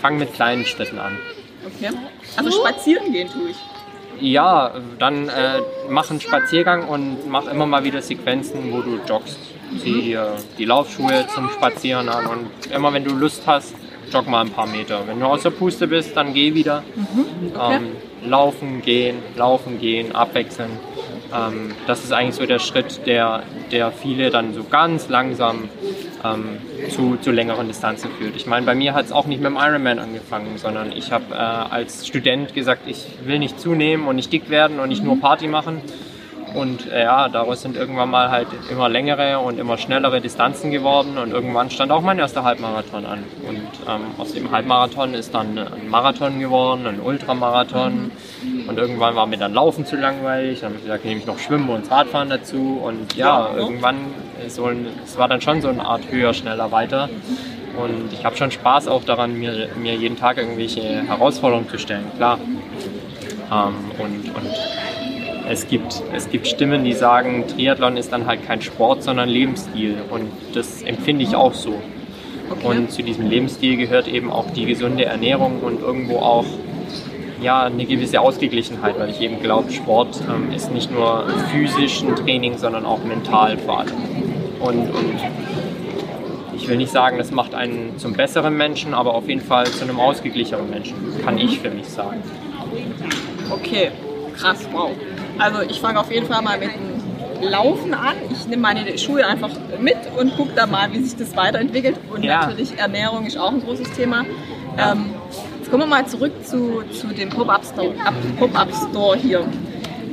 Fang 0.01 0.19
mit 0.19 0.33
kleinen 0.35 0.65
Schritten 0.65 0.99
an. 0.99 1.19
Okay. 1.67 1.93
Also 2.37 2.51
spazieren 2.51 3.13
gehen 3.13 3.29
tue 3.29 3.51
ich. 3.51 3.57
Ja, 4.21 4.75
dann 4.99 5.29
äh, 5.29 5.61
mach 5.89 6.11
einen 6.11 6.21
Spaziergang 6.21 6.89
und 6.89 7.29
mach 7.29 7.47
immer 7.47 7.67
mal 7.67 7.85
wieder 7.85 8.03
Sequenzen, 8.03 8.73
wo 8.73 8.81
du 8.81 8.99
joggst. 9.07 9.39
Zieh 9.83 10.03
dir 10.03 10.37
die 10.57 10.65
Laufschuhe 10.65 11.27
zum 11.33 11.51
Spazieren 11.51 12.09
an 12.09 12.27
und 12.27 12.71
immer 12.75 12.93
wenn 12.93 13.05
du 13.05 13.15
Lust 13.15 13.43
hast, 13.47 13.75
jogg 14.13 14.29
mal 14.29 14.43
ein 14.43 14.51
paar 14.51 14.67
Meter. 14.67 15.03
Wenn 15.07 15.21
du 15.21 15.27
aus 15.27 15.43
der 15.43 15.51
Puste 15.51 15.87
bist, 15.87 16.17
dann 16.17 16.35
geh 16.35 16.55
wieder. 16.55 16.83
Mhm. 16.95 17.53
Okay. 17.55 17.77
Ähm, 17.77 17.87
laufen, 18.25 18.83
gehen, 18.83 19.17
laufen, 19.37 19.81
gehen, 19.81 20.15
abwechseln. 20.15 20.71
Ähm, 21.35 21.73
das 21.87 22.05
ist 22.05 22.13
eigentlich 22.13 22.37
so 22.37 22.47
der 22.47 22.59
Schritt, 22.59 23.07
der, 23.07 23.43
der 23.71 23.93
viele 23.93 24.31
dann 24.31 24.55
so 24.55 24.65
ganz 24.65 25.09
langsam 25.09 25.69
ähm, 26.25 26.59
zu, 26.91 27.17
zu 27.21 27.31
längeren 27.31 27.69
Distanzen 27.69 28.11
führt. 28.19 28.35
Ich 28.37 28.47
meine, 28.47 28.65
bei 28.67 28.75
mir 28.75 28.95
hat 28.95 29.07
es 29.07 29.13
auch 29.13 29.27
nicht 29.27 29.41
mit 29.41 29.51
dem 29.51 29.57
Ironman 29.57 29.99
angefangen, 29.99 30.57
sondern 30.57 30.93
ich 30.93 31.13
habe 31.13 31.35
äh, 31.35 31.37
als 31.37 32.07
Student 32.07 32.55
gesagt, 32.55 32.83
ich 32.87 33.07
will 33.25 33.39
nicht 33.39 33.61
zunehmen 33.61 34.07
und 34.07 34.17
nicht 34.17 34.33
dick 34.33 34.51
werden 34.51 34.81
und 34.81 34.89
nicht 34.89 35.05
nur 35.05 35.21
Party 35.21 35.49
machen. 35.49 35.81
Und 36.55 36.91
äh, 36.91 37.03
ja, 37.03 37.29
daraus 37.29 37.63
sind 37.63 37.77
irgendwann 37.77 38.11
mal 38.11 38.31
halt 38.31 38.49
immer 38.71 38.89
längere 38.89 39.39
und 39.39 39.59
immer 39.59 39.77
schnellere 39.77 40.21
Distanzen 40.21 40.71
geworden 40.71 41.19
und 41.19 41.31
irgendwann 41.31 41.71
stand 41.71 41.93
auch 41.93 42.01
mein 42.01 42.19
erster 42.19 42.45
Halbmarathon 42.45 43.05
an. 43.05 43.25
Und 43.47 43.69
ähm, 43.87 44.01
aus 44.17 44.33
dem 44.33 44.51
Halbmarathon 44.51 45.15
ist 45.15 45.35
dann 45.35 45.59
ein 45.59 45.89
Marathon 45.89 46.41
geworden, 46.41 46.87
ein 46.87 47.01
Ultramarathon. 47.01 48.11
Und 48.67 48.79
irgendwann 48.79 49.15
war 49.15 49.27
mir 49.27 49.39
dann 49.39 49.55
Laufen 49.55 49.87
zu 49.87 49.97
langweilig. 49.97 50.61
Dann 50.61 50.71
habe 50.71 50.77
ich 50.79 50.85
gesagt, 50.85 51.05
nehme 51.05 51.21
ich 51.21 51.27
noch 51.27 51.39
Schwimmen 51.39 51.69
und 51.69 51.91
Radfahren 51.91 52.31
dazu. 52.31 52.81
Und 52.83 53.15
ja, 53.15 53.51
irgendwann, 53.55 53.97
so 54.49 54.67
ein, 54.67 54.87
es 55.05 55.19
war 55.19 55.29
dann 55.29 55.41
schon 55.41 55.61
so 55.61 55.69
eine 55.69 55.85
Art 55.85 56.03
höher, 56.11 56.35
schneller, 56.35 56.71
weiter. 56.73 57.09
Und 57.77 58.13
ich 58.13 58.25
habe 58.25 58.37
schon 58.37 58.51
Spaß 58.51 58.89
auch 58.89 59.05
daran, 59.05 59.35
mir, 59.39 59.69
mir 59.77 59.95
jeden 59.95 60.17
Tag 60.17 60.39
irgendwelche 60.39 60.83
Herausforderungen 60.83 61.69
zu 61.69 61.79
stellen, 61.79 62.11
klar. 62.17 62.39
Ähm, 63.53 63.75
und, 63.99 64.35
und 64.35 64.55
es 65.49 65.67
gibt, 65.67 66.03
es 66.15 66.29
gibt 66.29 66.47
Stimmen, 66.47 66.85
die 66.85 66.93
sagen, 66.93 67.45
Triathlon 67.49 67.97
ist 67.97 68.13
dann 68.13 68.27
halt 68.27 68.47
kein 68.47 68.61
Sport, 68.61 69.03
sondern 69.03 69.29
Lebensstil. 69.29 69.97
Und 70.11 70.31
das 70.55 70.83
empfinde 70.83 71.25
ich 71.25 71.35
auch 71.35 71.55
so. 71.55 71.75
Okay. 72.51 72.67
Und 72.67 72.93
zu 72.93 73.03
diesem 73.03 73.29
Lebensstil 73.29 73.77
gehört 73.77 74.09
eben 74.09 74.31
auch 74.31 74.51
die 74.51 74.67
gesunde 74.67 75.05
Ernährung 75.07 75.61
und 75.61 75.81
irgendwo 75.81 76.19
auch 76.19 76.45
ja, 77.41 77.65
eine 77.65 77.85
gewisse 77.85 78.21
Ausgeglichenheit, 78.21 78.99
weil 78.99 79.11
ich 79.11 79.21
eben 79.21 79.41
glaube, 79.41 79.71
Sport 79.73 80.21
ähm, 80.29 80.53
ist 80.53 80.73
nicht 80.73 80.91
nur 80.91 81.25
physisch 81.51 82.03
ein 82.03 82.17
Training, 82.17 82.59
sondern 82.59 82.85
auch 82.85 83.03
mental 83.05 83.57
vor 83.59 83.81
allem. 83.81 83.93
Und, 84.61 84.91
und 84.91 85.21
ich 86.57 86.69
will 86.69 86.77
nicht 86.77 86.91
sagen, 86.91 87.17
das 87.17 87.31
macht 87.31 87.55
einen 87.55 87.97
zum 87.99 88.15
besseren 88.15 88.57
Menschen, 88.57 88.93
aber 88.93 89.15
auf 89.15 89.29
jeden 89.29 89.41
Fall 89.41 89.67
zu 89.67 89.85
einem 89.85 90.01
ausgeglichenen 90.01 90.69
Menschen, 90.69 90.97
kann 91.25 91.39
ich 91.39 91.61
für 91.61 91.71
mich 91.71 91.89
sagen. 91.89 92.23
Okay, 93.51 93.93
krass, 94.37 94.69
wow. 94.73 94.91
Also 95.39 95.63
ich 95.63 95.81
fange 95.81 96.01
auf 96.01 96.11
jeden 96.11 96.27
Fall 96.27 96.43
mal 96.43 96.59
mit 96.59 96.71
dem 96.75 97.49
Laufen 97.49 97.95
an. 97.95 98.17
Ich 98.31 98.47
nehme 98.49 98.63
meine 98.63 98.99
Schuhe 98.99 99.25
einfach 99.27 99.51
mit 99.81 99.97
und 100.19 100.37
gucke 100.37 100.53
da 100.57 100.67
mal, 100.67 100.93
wie 100.93 101.03
sich 101.03 101.17
das 101.17 101.37
weiterentwickelt. 101.37 101.97
Und 102.13 102.25
Ja. 102.25 102.47
natürlich 102.47 102.77
Ernährung 102.79 103.27
ist 103.27 103.39
auch 103.39 103.53
ein 103.53 103.61
großes 103.63 103.93
Thema. 103.93 104.25
Ähm, 104.77 105.15
jetzt 105.59 105.71
kommen 105.71 105.85
wir 105.85 105.87
mal 105.87 106.07
zurück 106.07 106.33
zu, 106.45 106.83
zu 106.93 107.09
dem 107.09 107.29
Pop-Up 107.29 107.65
Store, 107.65 107.95
Pop-Up 108.39 108.69
Store 108.91 109.17
hier. 109.17 109.45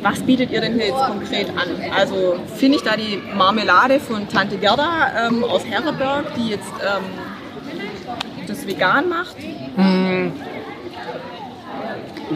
Was 0.01 0.20
bietet 0.22 0.51
ihr 0.51 0.62
denn 0.62 0.74
hier 0.75 0.88
jetzt 0.88 1.03
konkret 1.03 1.50
an? 1.50 1.91
Also 1.96 2.36
finde 2.55 2.77
ich 2.77 2.84
da 2.84 2.96
die 2.96 3.20
Marmelade 3.36 4.00
von 4.00 4.29
Tante 4.29 4.58
Gerda 4.58 5.27
ähm, 5.27 5.44
aus 5.44 5.65
Herreberg, 5.65 6.36
die 6.36 6.50
jetzt 6.50 6.72
ähm, 6.84 7.03
das 8.48 8.67
vegan 8.67 9.10
macht. 9.10 9.36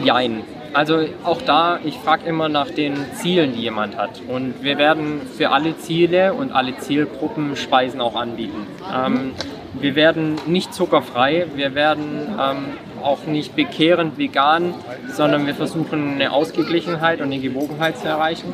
Jein. 0.04 0.42
Also 0.72 1.00
auch 1.24 1.42
da, 1.42 1.80
ich 1.84 1.98
frage 1.98 2.28
immer 2.28 2.48
nach 2.48 2.70
den 2.70 2.94
Zielen, 3.14 3.54
die 3.54 3.62
jemand 3.62 3.96
hat. 3.96 4.22
Und 4.28 4.62
wir 4.62 4.78
werden 4.78 5.20
für 5.36 5.50
alle 5.50 5.76
Ziele 5.78 6.32
und 6.32 6.52
alle 6.52 6.76
Zielgruppen 6.78 7.56
Speisen 7.56 8.00
auch 8.00 8.14
anbieten. 8.14 8.66
Ähm, 8.94 9.32
wir 9.74 9.94
werden 9.94 10.36
nicht 10.46 10.72
zuckerfrei, 10.72 11.46
wir 11.54 11.74
werden 11.74 12.28
ähm, 12.40 12.56
auch 13.02 13.24
nicht 13.26 13.56
bekehrend 13.56 14.18
vegan, 14.18 14.74
sondern 15.12 15.46
wir 15.46 15.54
versuchen 15.54 16.14
eine 16.14 16.32
Ausgeglichenheit 16.32 17.20
und 17.20 17.26
eine 17.26 17.38
Gewogenheit 17.38 17.98
zu 17.98 18.06
erreichen. 18.06 18.52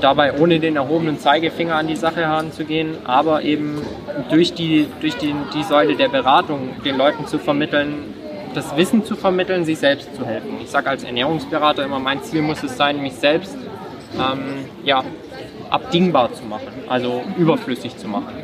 Dabei 0.00 0.38
ohne 0.38 0.60
den 0.60 0.76
erhobenen 0.76 1.18
Zeigefinger 1.18 1.76
an 1.76 1.86
die 1.86 1.96
Sache 1.96 2.20
heranzugehen, 2.20 2.96
aber 3.04 3.42
eben 3.42 3.82
durch 4.30 4.54
die, 4.54 4.86
durch 5.00 5.16
die, 5.16 5.34
die 5.54 5.62
Säule 5.62 5.96
der 5.96 6.08
Beratung 6.08 6.70
den 6.84 6.96
Leuten 6.96 7.26
zu 7.26 7.38
vermitteln, 7.38 8.14
das 8.54 8.76
Wissen 8.76 9.04
zu 9.04 9.16
vermitteln, 9.16 9.64
sich 9.64 9.78
selbst 9.78 10.14
zu 10.14 10.26
helfen. 10.26 10.58
Ich 10.62 10.70
sage 10.70 10.90
als 10.90 11.04
Ernährungsberater 11.04 11.84
immer, 11.84 11.98
mein 11.98 12.22
Ziel 12.22 12.42
muss 12.42 12.62
es 12.62 12.76
sein, 12.76 13.00
mich 13.00 13.14
selbst 13.14 13.56
ähm, 14.16 14.66
ja, 14.84 15.04
abdingbar 15.70 16.32
zu 16.34 16.44
machen, 16.44 16.68
also 16.88 17.22
überflüssig 17.38 17.96
zu 17.96 18.08
machen. 18.08 18.34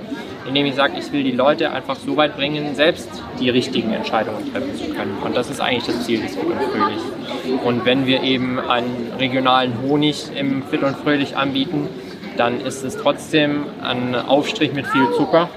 Indem 0.46 0.66
ich 0.66 0.76
sage, 0.76 0.96
ich 0.96 1.10
will 1.12 1.24
die 1.24 1.32
Leute 1.32 1.72
einfach 1.72 1.96
so 1.96 2.16
weit 2.16 2.36
bringen, 2.36 2.76
selbst 2.76 3.08
die 3.40 3.50
richtigen 3.50 3.92
Entscheidungen 3.92 4.52
treffen 4.52 4.76
zu 4.76 4.94
können. 4.94 5.18
Und 5.24 5.36
das 5.36 5.50
ist 5.50 5.60
eigentlich 5.60 5.86
das 5.86 6.04
Ziel 6.06 6.22
des 6.22 6.36
Fit 6.36 6.44
und 6.44 6.62
Fröhlich. 6.62 7.60
Und 7.64 7.84
wenn 7.84 8.06
wir 8.06 8.22
eben 8.22 8.60
einen 8.60 9.12
regionalen 9.18 9.82
Honig 9.82 10.28
im 10.36 10.62
Fit 10.62 10.84
und 10.84 10.96
Fröhlich 10.98 11.36
anbieten, 11.36 11.88
dann 12.36 12.60
ist 12.60 12.84
es 12.84 12.96
trotzdem 12.96 13.64
ein 13.82 14.14
Aufstrich 14.14 14.72
mit 14.72 14.86
viel 14.86 15.06
Zucker. 15.16 15.48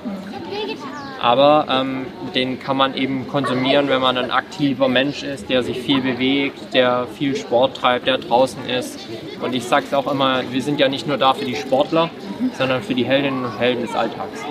Aber 1.22 1.68
ähm, 1.70 2.06
den 2.36 2.60
kann 2.60 2.78
man 2.78 2.96
eben 2.96 3.28
konsumieren, 3.28 3.90
wenn 3.90 4.02
man 4.02 4.18
ein 4.18 4.32
aktiver 4.32 4.88
Mensch 4.88 5.24
ist, 5.24 5.50
der 5.50 5.64
sich 5.64 5.80
viel 5.80 6.02
bewegt, 6.02 6.74
der 6.74 7.08
viel 7.18 7.36
Sport 7.36 7.78
treibt, 7.78 8.08
der 8.08 8.18
draußen 8.18 8.68
ist. 8.68 9.00
Und 9.42 9.54
ich 9.54 9.64
sage 9.64 9.86
es 9.88 9.94
auch 9.94 10.12
immer, 10.12 10.42
wir 10.52 10.62
sind 10.62 10.80
ja 10.80 10.88
nicht 10.88 11.08
nur 11.08 11.18
da 11.18 11.34
für 11.34 11.46
die 11.46 11.56
Sportler, 11.56 12.10
sondern 12.58 12.82
für 12.82 12.94
die 12.94 13.06
Heldinnen 13.06 13.46
und 13.46 13.60
Helden 13.60 13.82
des 13.82 13.96
Alltags. 13.96 14.46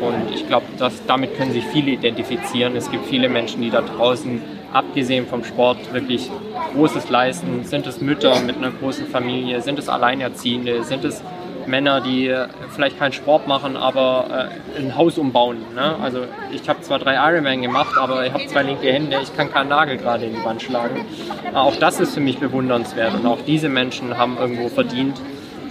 Und 0.00 0.32
ich 0.32 0.46
glaube, 0.46 0.66
damit 1.06 1.36
können 1.36 1.52
sich 1.52 1.64
viele 1.64 1.90
identifizieren. 1.90 2.76
Es 2.76 2.90
gibt 2.90 3.06
viele 3.06 3.28
Menschen, 3.28 3.62
die 3.62 3.70
da 3.70 3.82
draußen, 3.82 4.40
abgesehen 4.72 5.26
vom 5.26 5.44
Sport, 5.44 5.92
wirklich 5.92 6.30
Großes 6.74 7.10
leisten. 7.10 7.64
Sind 7.64 7.86
es 7.86 8.00
Mütter 8.00 8.38
mit 8.40 8.56
einer 8.56 8.70
großen 8.70 9.06
Familie? 9.06 9.60
Sind 9.62 9.78
es 9.78 9.88
Alleinerziehende? 9.88 10.84
Sind 10.84 11.04
es 11.04 11.22
Männer, 11.68 12.00
die 12.00 12.28
äh, 12.28 12.48
vielleicht 12.74 12.98
keinen 12.98 13.12
Sport 13.12 13.46
machen, 13.46 13.76
aber 13.76 14.50
äh, 14.76 14.80
ein 14.80 14.96
Haus 14.96 15.18
umbauen? 15.18 15.58
Ne? 15.74 15.96
Also 16.02 16.24
ich 16.50 16.68
habe 16.68 16.80
zwar 16.82 16.98
drei 16.98 17.14
Ironman 17.14 17.62
gemacht, 17.62 17.96
aber 17.98 18.26
ich 18.26 18.32
habe 18.32 18.46
zwei 18.46 18.62
linke 18.62 18.92
Hände, 18.92 19.18
ich 19.22 19.36
kann 19.36 19.52
keinen 19.52 19.68
Nagel 19.68 19.96
gerade 19.98 20.24
in 20.24 20.34
die 20.34 20.44
Wand 20.44 20.62
schlagen. 20.62 21.04
Aber 21.48 21.62
auch 21.62 21.76
das 21.76 22.00
ist 22.00 22.14
für 22.14 22.20
mich 22.20 22.38
bewundernswert 22.38 23.14
und 23.14 23.26
auch 23.26 23.38
diese 23.46 23.68
Menschen 23.68 24.16
haben 24.18 24.36
irgendwo 24.38 24.68
verdient, 24.68 25.20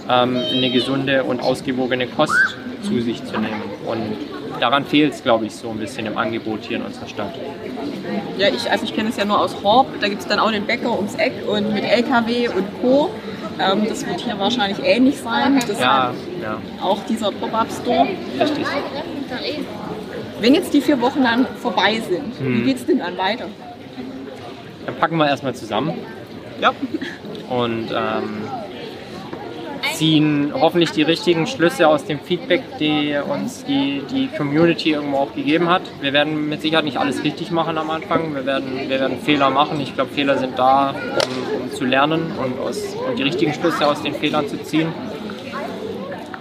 ähm, 0.08 0.42
eine 0.50 0.70
gesunde 0.70 1.24
und 1.24 1.42
ausgewogene 1.42 2.06
Kost 2.06 2.56
zu 2.82 3.00
sich 3.00 3.24
zu 3.24 3.38
nehmen. 3.38 3.62
Und 3.86 4.16
daran 4.60 4.84
fehlt 4.84 5.14
es, 5.14 5.22
glaube 5.22 5.46
ich, 5.46 5.54
so 5.54 5.70
ein 5.70 5.78
bisschen 5.78 6.06
im 6.06 6.16
Angebot 6.16 6.60
hier 6.62 6.78
in 6.78 6.82
unserer 6.84 7.08
Stadt. 7.08 7.34
Ja, 8.36 8.48
ich, 8.48 8.70
also 8.70 8.84
ich 8.84 8.94
kenne 8.94 9.08
es 9.08 9.16
ja 9.16 9.24
nur 9.24 9.40
aus 9.40 9.56
Horb. 9.62 9.86
Da 10.00 10.08
gibt 10.08 10.22
es 10.22 10.28
dann 10.28 10.38
auch 10.38 10.50
den 10.50 10.66
Bäcker 10.66 10.94
ums 10.94 11.14
Eck 11.14 11.32
und 11.46 11.72
mit 11.72 11.84
LKW 11.84 12.48
und 12.48 12.66
Co. 12.80 13.10
Ähm, 13.60 13.86
das 13.88 14.06
wird 14.06 14.20
hier 14.20 14.38
wahrscheinlich 14.38 14.78
ähnlich 14.84 15.18
sein. 15.20 15.60
Ja, 15.80 16.12
ja, 16.42 16.58
auch 16.82 17.00
dieser 17.08 17.30
Pop-Up-Store. 17.32 18.06
richtig. 18.40 18.66
Wenn 20.40 20.54
jetzt 20.54 20.72
die 20.72 20.80
vier 20.80 21.00
Wochen 21.00 21.22
dann 21.22 21.46
vorbei 21.60 22.00
sind, 22.08 22.38
Hm. 22.38 22.60
wie 22.60 22.62
geht 22.66 22.76
es 22.76 22.86
denn 22.86 22.98
dann 22.98 23.16
weiter? 23.18 23.46
Dann 24.86 24.94
packen 24.96 25.16
wir 25.16 25.26
erstmal 25.28 25.54
zusammen 25.54 25.94
Ja. 26.60 26.72
und 27.50 27.90
ähm, 27.90 28.47
ziehen 29.94 30.52
hoffentlich 30.54 30.92
die 30.92 31.02
richtigen 31.02 31.46
Schlüsse 31.46 31.88
aus 31.88 32.04
dem 32.04 32.20
Feedback, 32.20 32.62
die 32.78 33.16
uns 33.16 33.64
die, 33.64 34.02
die 34.10 34.28
Community 34.28 34.92
irgendwo 34.92 35.18
auch 35.18 35.34
gegeben 35.34 35.68
hat. 35.68 35.82
Wir 36.00 36.12
werden 36.12 36.48
mit 36.48 36.62
Sicherheit 36.62 36.84
nicht 36.84 36.98
alles 36.98 37.24
richtig 37.24 37.50
machen 37.50 37.78
am 37.78 37.90
Anfang. 37.90 38.34
Wir 38.34 38.46
werden, 38.46 38.88
wir 38.88 39.00
werden 39.00 39.18
Fehler 39.18 39.50
machen. 39.50 39.80
Ich 39.80 39.94
glaube, 39.94 40.12
Fehler 40.12 40.38
sind 40.38 40.58
da, 40.58 40.90
um, 40.90 41.62
um 41.62 41.72
zu 41.72 41.84
lernen 41.84 42.32
und, 42.42 42.58
aus, 42.60 42.94
und 42.94 43.18
die 43.18 43.22
richtigen 43.22 43.52
Schlüsse 43.52 43.86
aus 43.86 44.02
den 44.02 44.14
Fehlern 44.14 44.48
zu 44.48 44.62
ziehen. 44.62 44.88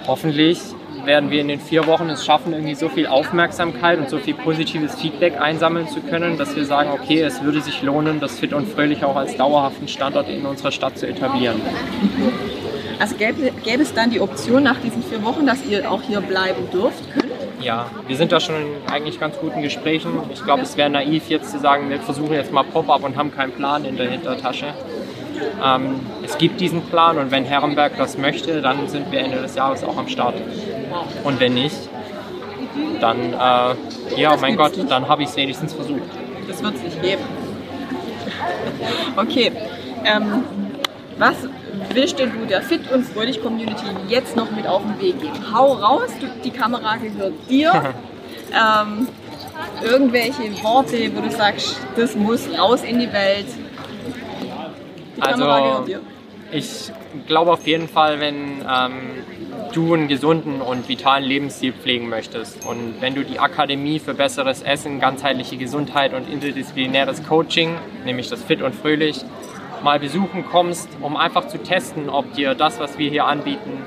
Hoffentlich 0.06 0.60
werden 1.08 1.32
wir 1.32 1.41
in 1.41 1.48
den 1.48 1.60
vier 1.60 1.88
Wochen 1.88 2.10
es 2.10 2.25
schaffen, 2.25 2.53
irgendwie 2.53 2.75
so 2.75 2.89
viel 2.89 3.08
Aufmerksamkeit 3.08 3.98
und 3.98 4.10
so 4.10 4.20
viel 4.20 4.36
positives 4.36 4.96
Feedback 4.96 5.39
einsammeln 5.39 5.88
zu 5.88 6.01
können, 6.01 6.38
dass 6.38 6.56
wir 6.56 6.65
sagen, 6.65 6.91
okay, 6.91 7.22
es 7.22 7.41
würde 7.41 7.62
sich 7.62 7.82
lohnen, 7.82 8.20
das 8.20 8.39
Fit 8.39 8.53
und 8.53 8.67
Fröhlich 8.67 9.03
auch 9.03 9.15
als 9.15 9.36
dauerhaften 9.38 9.88
Standort 9.88 10.29
in 10.29 10.46
unserer 10.46 10.72
Stadt 10.72 10.98
zu 10.98 11.08
etablieren. 11.08 11.62
Also 12.99 13.15
gäbe, 13.15 13.51
gäbe 13.63 13.83
es 13.83 13.93
dann 13.93 14.09
die 14.09 14.19
Option 14.19 14.63
nach 14.63 14.79
diesen 14.79 15.03
vier 15.03 15.23
Wochen, 15.23 15.45
dass 15.45 15.65
ihr 15.65 15.89
auch 15.89 16.01
hier 16.01 16.21
bleiben 16.21 16.69
dürft, 16.71 17.11
könnt? 17.13 17.27
Ja, 17.61 17.87
wir 18.07 18.15
sind 18.15 18.31
da 18.31 18.39
schon 18.39 18.55
in 18.55 18.91
eigentlich 18.91 19.19
ganz 19.19 19.37
guten 19.37 19.61
Gesprächen. 19.61 20.11
Ich 20.31 20.43
glaube, 20.43 20.61
es 20.61 20.77
wäre 20.77 20.89
naiv 20.89 21.27
jetzt 21.29 21.51
zu 21.51 21.59
sagen, 21.59 21.89
wir 21.89 21.99
versuchen 21.99 22.33
jetzt 22.33 22.51
mal 22.51 22.63
Pop-up 22.63 23.03
und 23.03 23.17
haben 23.17 23.31
keinen 23.33 23.51
Plan 23.51 23.83
in 23.85 23.97
der 23.97 24.09
Hintertasche. 24.09 24.73
Ähm, 25.63 25.99
es 26.23 26.37
gibt 26.37 26.59
diesen 26.59 26.81
Plan 26.83 27.17
und 27.17 27.31
wenn 27.31 27.45
Herrenberg 27.45 27.97
das 27.97 28.17
möchte, 28.17 28.61
dann 28.61 28.87
sind 28.87 29.11
wir 29.11 29.19
Ende 29.19 29.41
des 29.41 29.55
Jahres 29.55 29.83
auch 29.83 29.97
am 29.97 30.07
Start. 30.07 30.35
Und 31.23 31.39
wenn 31.39 31.53
nicht, 31.55 31.77
dann, 32.99 33.33
äh, 33.33 34.19
ja, 34.19 34.35
mein 34.39 34.51
gibt's 34.51 34.57
Gott, 34.57 34.77
nicht. 34.77 34.91
dann 34.91 35.07
habe 35.07 35.23
ich 35.23 35.29
es 35.29 35.35
wenigstens 35.35 35.73
versucht. 35.73 36.01
Das 36.47 36.63
wird 36.63 36.75
es 36.75 36.83
nicht 36.83 37.01
geben. 37.01 37.21
Okay. 39.15 39.51
Ähm, 40.05 40.43
was 41.17 41.35
willst 41.93 42.19
du 42.19 42.27
der 42.48 42.62
Fit 42.62 42.91
und 42.91 43.03
Fröhlich 43.03 43.41
Community 43.41 43.86
jetzt 44.07 44.36
noch 44.36 44.51
mit 44.51 44.67
auf 44.67 44.81
den 44.81 45.00
Weg 45.00 45.22
geben? 45.22 45.53
Hau 45.53 45.74
raus, 45.74 46.10
du, 46.19 46.27
die 46.43 46.51
Kamera 46.51 46.98
gehört 46.98 47.34
dir. 47.50 47.72
ähm, 48.51 49.07
irgendwelche 49.84 50.63
Worte, 50.63 51.15
wo 51.15 51.22
du 51.22 51.31
sagst, 51.31 51.79
das 51.96 52.15
muss 52.15 52.48
raus 52.57 52.84
in 52.84 53.00
die 53.00 53.12
Welt? 53.12 53.48
Die 55.15 55.22
also, 55.22 55.86
ich 56.51 56.91
glaube 57.27 57.51
auf 57.51 57.65
jeden 57.67 57.88
Fall, 57.89 58.19
wenn 58.19 58.62
ähm, 58.62 58.93
du 59.74 59.93
einen 59.93 60.07
gesunden 60.07 60.62
und 60.62 60.88
vitalen 60.88 61.24
Lebensstil 61.24 61.74
pflegen 61.74 62.07
möchtest 62.10 62.65
und 62.65 62.96
wenn 63.01 63.15
du 63.15 63.24
die 63.24 63.39
Akademie 63.39 64.00
für 64.00 64.13
besseres 64.13 64.62
Essen, 64.62 65.00
ganzheitliche 65.00 65.57
Gesundheit 65.57 66.13
und 66.13 66.29
interdisziplinäres 66.29 67.27
Coaching, 67.27 67.75
nämlich 68.05 68.29
das 68.29 68.41
Fit 68.43 68.62
und 68.62 68.75
Fröhlich, 68.75 69.24
mal 69.84 70.00
besuchen 70.00 70.46
kommst, 70.46 70.89
um 71.01 71.17
einfach 71.17 71.48
zu 71.48 71.57
testen, 71.57 72.10
ob 72.10 72.34
dir 72.34 72.55
das, 72.55 72.79
was 72.79 72.98
wir 72.98 73.10
hier 73.10 73.25
anbieten, 73.25 73.84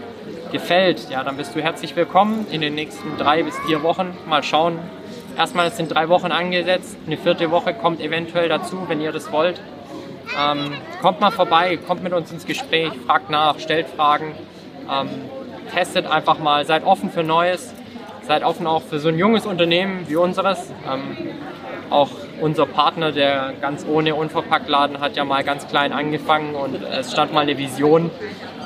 gefällt, 0.53 1.09
ja, 1.11 1.23
dann 1.23 1.37
bist 1.37 1.55
du 1.55 1.63
herzlich 1.63 1.95
willkommen 1.95 2.47
in 2.51 2.61
den 2.61 2.75
nächsten 2.75 3.17
drei 3.17 3.43
bis 3.43 3.57
vier 3.61 3.83
Wochen. 3.83 4.17
Mal 4.29 4.43
schauen. 4.43 4.79
Erstmal 5.37 5.71
sind 5.71 5.95
drei 5.95 6.09
Wochen 6.09 6.33
angesetzt. 6.33 6.97
Eine 7.07 7.17
vierte 7.17 7.51
Woche 7.51 7.73
kommt 7.73 8.01
eventuell 8.01 8.49
dazu, 8.49 8.85
wenn 8.89 9.01
ihr 9.01 9.13
das 9.13 9.31
wollt. 9.31 9.61
Ähm, 10.39 10.73
kommt 11.01 11.21
mal 11.21 11.31
vorbei, 11.31 11.79
kommt 11.87 12.03
mit 12.03 12.13
uns 12.13 12.31
ins 12.33 12.47
Gespräch, 12.47 12.93
fragt 13.07 13.31
nach, 13.31 13.59
stellt 13.59 13.87
Fragen, 13.89 14.35
ähm, 14.91 15.09
testet 15.73 16.07
einfach 16.07 16.39
mal, 16.39 16.65
seid 16.65 16.85
offen 16.85 17.11
für 17.11 17.23
Neues, 17.23 17.73
seid 18.23 18.43
offen 18.43 18.67
auch 18.67 18.83
für 18.83 18.99
so 18.99 19.09
ein 19.09 19.19
junges 19.19 19.47
Unternehmen 19.47 20.05
wie 20.09 20.17
unseres. 20.17 20.73
Ähm, 20.91 21.17
auch 21.91 22.11
unser 22.41 22.67
Partner, 22.67 23.13
der 23.13 23.55
ganz 23.61 23.87
ohne 23.89 24.15
Unverpacktladen, 24.15 25.01
hat 25.01 25.17
ja 25.17 25.25
mal 25.25 25.45
ganz 25.45 25.69
klein 25.69 25.93
angefangen 25.93 26.55
und 26.55 26.83
es 26.83 27.13
stand 27.13 27.33
mal 27.33 27.41
eine 27.41 27.59
Vision 27.59 28.11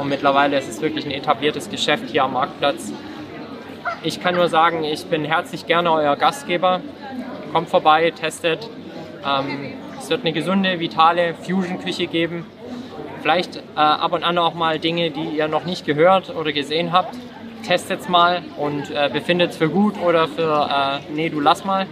und 0.00 0.08
mittlerweile 0.08 0.58
ist 0.58 0.68
es 0.68 0.80
wirklich 0.80 1.04
ein 1.04 1.10
etabliertes 1.10 1.70
Geschäft 1.70 2.10
hier 2.10 2.24
am 2.24 2.32
Marktplatz. 2.34 2.92
Ich 4.02 4.20
kann 4.20 4.34
nur 4.34 4.48
sagen, 4.48 4.84
ich 4.84 5.06
bin 5.06 5.24
herzlich 5.24 5.66
gerne 5.66 5.90
euer 5.90 6.16
Gastgeber. 6.16 6.80
Kommt 7.52 7.68
vorbei, 7.68 8.10
testet. 8.10 8.68
Ähm, 9.26 9.72
es 9.98 10.10
wird 10.10 10.20
eine 10.20 10.32
gesunde, 10.32 10.80
vitale 10.80 11.34
Fusion-Küche 11.34 12.06
geben. 12.06 12.44
Vielleicht 13.22 13.56
äh, 13.56 13.60
ab 13.76 14.12
und 14.12 14.22
an 14.22 14.36
auch 14.36 14.54
mal 14.54 14.78
Dinge, 14.78 15.10
die 15.10 15.36
ihr 15.36 15.48
noch 15.48 15.64
nicht 15.64 15.86
gehört 15.86 16.34
oder 16.34 16.52
gesehen 16.52 16.92
habt. 16.92 17.14
Testet 17.66 18.00
es 18.00 18.08
mal 18.10 18.42
und 18.58 18.90
äh, 18.90 19.08
befindet 19.10 19.52
es 19.52 19.56
für 19.56 19.70
gut 19.70 19.94
oder 19.98 20.28
für 20.28 20.68
äh, 20.70 21.12
nee, 21.14 21.30
du 21.30 21.40
lass 21.40 21.64
mal. 21.64 21.86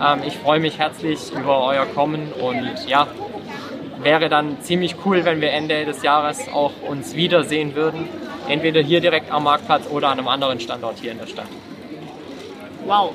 Ähm, 0.00 0.20
ich 0.26 0.36
freue 0.38 0.60
mich 0.60 0.78
herzlich 0.78 1.32
über 1.32 1.64
euer 1.64 1.86
Kommen 1.86 2.32
und 2.32 2.88
ja, 2.88 3.06
wäre 4.02 4.28
dann 4.28 4.60
ziemlich 4.60 4.96
cool, 5.04 5.24
wenn 5.24 5.40
wir 5.40 5.50
Ende 5.50 5.84
des 5.84 6.02
Jahres 6.02 6.48
auch 6.52 6.72
uns 6.86 7.14
wiedersehen 7.14 7.74
würden. 7.74 8.08
Entweder 8.48 8.80
hier 8.80 9.00
direkt 9.00 9.30
am 9.30 9.44
Marktplatz 9.44 9.88
oder 9.90 10.08
an 10.08 10.18
einem 10.18 10.28
anderen 10.28 10.60
Standort 10.60 10.98
hier 11.00 11.12
in 11.12 11.18
der 11.18 11.26
Stadt. 11.26 11.48
Wow. 12.86 13.12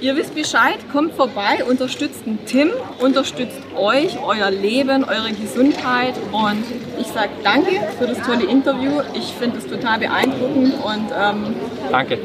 Ihr 0.00 0.16
wisst 0.16 0.34
Bescheid, 0.34 0.78
kommt 0.90 1.14
vorbei, 1.14 1.64
unterstützt 1.64 2.26
den 2.26 2.44
Tim, 2.44 2.70
unterstützt 2.98 3.60
euch, 3.76 4.18
euer 4.20 4.50
Leben, 4.50 5.04
eure 5.04 5.30
Gesundheit 5.30 6.14
und 6.32 6.64
ich 6.98 7.06
sage 7.06 7.30
danke 7.44 7.80
für 7.98 8.08
das 8.08 8.18
tolle 8.26 8.44
Interview. 8.44 9.00
Ich 9.14 9.32
finde 9.32 9.58
es 9.58 9.66
total 9.68 10.00
beeindruckend 10.00 10.74
und 10.82 11.12
ähm, 11.16 11.54
danke. 11.90 12.18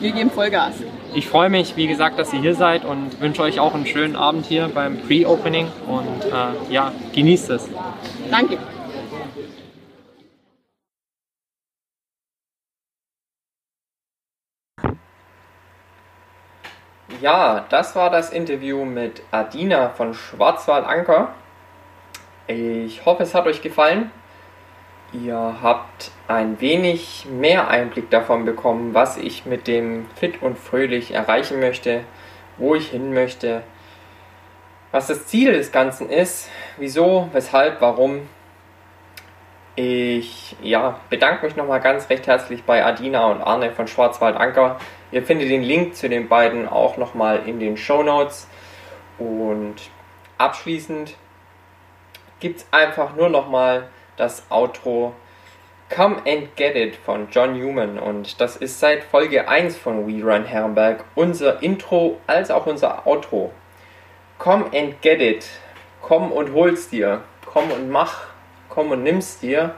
Wir 0.00 0.12
geben 0.12 0.30
Vollgas. 0.30 0.76
Ich 1.16 1.28
freue 1.28 1.48
mich, 1.48 1.76
wie 1.76 1.86
gesagt, 1.86 2.18
dass 2.18 2.34
ihr 2.34 2.40
hier 2.40 2.54
seid 2.54 2.84
und 2.84 3.22
wünsche 3.22 3.40
euch 3.40 3.58
auch 3.58 3.74
einen 3.74 3.86
schönen 3.86 4.16
Abend 4.16 4.44
hier 4.44 4.68
beim 4.68 4.98
Pre-Opening 4.98 5.66
und 5.86 6.26
äh, 6.26 6.70
ja, 6.70 6.92
genießt 7.14 7.48
es. 7.48 7.70
Danke. 8.30 8.58
Ja, 17.22 17.64
das 17.70 17.96
war 17.96 18.10
das 18.10 18.30
Interview 18.30 18.84
mit 18.84 19.22
Adina 19.30 19.88
von 19.88 20.12
Schwarzwald 20.12 20.84
Anker. 20.84 21.32
Ich 22.46 23.06
hoffe, 23.06 23.22
es 23.22 23.34
hat 23.34 23.46
euch 23.46 23.62
gefallen. 23.62 24.10
Ihr 25.12 25.58
habt 25.62 26.10
ein 26.26 26.60
wenig 26.60 27.26
mehr 27.30 27.68
Einblick 27.68 28.10
davon 28.10 28.44
bekommen, 28.44 28.92
was 28.92 29.16
ich 29.16 29.46
mit 29.46 29.68
dem 29.68 30.06
Fit 30.16 30.42
und 30.42 30.58
Fröhlich 30.58 31.12
erreichen 31.12 31.60
möchte, 31.60 32.04
wo 32.56 32.74
ich 32.74 32.88
hin 32.90 33.14
möchte, 33.14 33.62
was 34.90 35.06
das 35.06 35.26
Ziel 35.26 35.52
des 35.52 35.70
Ganzen 35.70 36.10
ist, 36.10 36.50
wieso, 36.76 37.28
weshalb, 37.32 37.80
warum. 37.80 38.28
Ich 39.76 40.56
ja, 40.62 40.98
bedanke 41.10 41.44
mich 41.44 41.54
nochmal 41.54 41.80
ganz 41.80 42.08
recht 42.08 42.26
herzlich 42.26 42.64
bei 42.64 42.84
Adina 42.84 43.26
und 43.26 43.42
Arne 43.42 43.72
von 43.72 43.86
Schwarzwald 43.86 44.36
Anker. 44.36 44.78
Ihr 45.12 45.22
findet 45.22 45.50
den 45.50 45.62
Link 45.62 45.94
zu 45.94 46.08
den 46.08 46.28
beiden 46.28 46.66
auch 46.66 46.96
nochmal 46.96 47.42
in 47.46 47.60
den 47.60 47.76
Show 47.76 48.02
Notes. 48.02 48.48
Und 49.18 49.74
abschließend 50.38 51.14
gibt 52.40 52.60
es 52.60 52.66
einfach 52.70 53.14
nur 53.14 53.28
nochmal 53.28 53.88
das 54.16 54.44
Outro 54.50 55.14
Come 55.88 56.16
and 56.26 56.56
Get 56.56 56.74
It 56.74 56.96
von 56.96 57.28
John 57.30 57.56
Newman 57.56 57.98
und 57.98 58.40
das 58.40 58.56
ist 58.56 58.80
seit 58.80 59.04
Folge 59.04 59.48
1 59.48 59.76
von 59.76 60.06
We 60.08 60.24
Run 60.24 60.44
Herrenberg 60.44 61.04
unser 61.14 61.62
Intro 61.62 62.18
als 62.26 62.50
auch 62.50 62.66
unser 62.66 63.06
Outro. 63.06 63.52
Come 64.38 64.66
and 64.74 65.00
Get 65.00 65.20
It. 65.20 65.46
Komm 66.02 66.32
und 66.32 66.52
hol's 66.52 66.88
dir. 66.88 67.22
Komm 67.44 67.70
und 67.70 67.88
mach. 67.88 68.24
Komm 68.68 68.90
und 68.90 69.04
nimm's 69.04 69.38
dir. 69.38 69.76